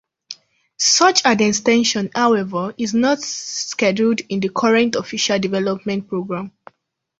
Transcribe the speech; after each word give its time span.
Such 0.79 1.21
an 1.25 1.39
extension, 1.43 2.09
however, 2.15 2.73
is 2.75 2.95
not 2.95 3.21
scheduled 3.21 4.21
in 4.29 4.39
the 4.39 4.49
current 4.49 4.95
official 4.95 5.37
development 5.37 6.07
program. 6.09 6.53